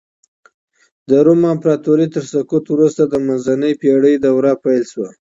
[1.09, 5.07] د روم امپراطورۍ تر سقوط وروسته د منځنۍ پېړۍ دوره پيل سوه.